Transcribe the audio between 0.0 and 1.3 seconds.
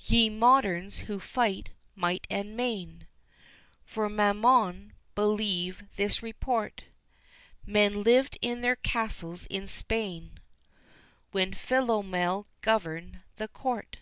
Ye moderns, who